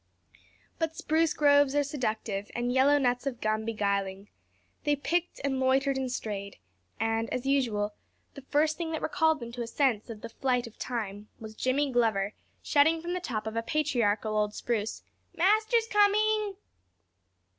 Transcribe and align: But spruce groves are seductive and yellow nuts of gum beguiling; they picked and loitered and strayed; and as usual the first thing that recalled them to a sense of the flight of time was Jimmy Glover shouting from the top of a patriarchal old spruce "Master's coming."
But 0.79 0.95
spruce 0.95 1.31
groves 1.35 1.75
are 1.75 1.83
seductive 1.83 2.49
and 2.55 2.73
yellow 2.73 2.97
nuts 2.97 3.27
of 3.27 3.39
gum 3.39 3.65
beguiling; 3.65 4.29
they 4.83 4.95
picked 4.95 5.39
and 5.43 5.59
loitered 5.59 5.95
and 5.95 6.11
strayed; 6.11 6.57
and 6.99 7.31
as 7.31 7.45
usual 7.45 7.93
the 8.33 8.41
first 8.41 8.77
thing 8.79 8.93
that 8.93 9.03
recalled 9.03 9.39
them 9.39 9.51
to 9.51 9.61
a 9.61 9.67
sense 9.67 10.09
of 10.09 10.21
the 10.21 10.29
flight 10.29 10.65
of 10.65 10.79
time 10.79 11.27
was 11.39 11.53
Jimmy 11.53 11.91
Glover 11.91 12.33
shouting 12.63 12.99
from 12.99 13.13
the 13.13 13.19
top 13.19 13.45
of 13.45 13.55
a 13.55 13.61
patriarchal 13.61 14.35
old 14.35 14.55
spruce 14.55 15.03
"Master's 15.37 15.85
coming." 15.85 16.55